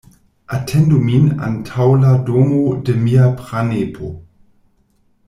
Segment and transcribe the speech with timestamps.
[0.55, 4.11] Atendu min antaŭ la domo de mia pranepo.